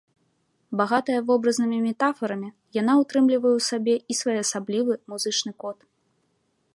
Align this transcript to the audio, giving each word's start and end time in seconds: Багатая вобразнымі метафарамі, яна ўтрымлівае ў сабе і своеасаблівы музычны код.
Багатая 0.79 1.17
вобразнымі 1.27 1.79
метафарамі, 1.87 2.49
яна 2.79 2.93
ўтрымлівае 3.01 3.53
ў 3.57 3.61
сабе 3.69 3.95
і 4.15 4.19
своеасаблівы 4.23 4.93
музычны 5.15 5.51
код. 5.65 5.77